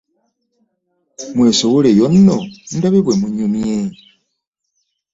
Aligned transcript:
Mwesowoleyo 1.35 2.05
nno 2.15 2.37
ndabe 2.75 2.99
bwe 3.03 3.15
munyumye. 3.21 3.77